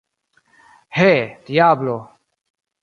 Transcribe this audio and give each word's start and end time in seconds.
He, 0.97 1.13
diablo! 1.45 1.97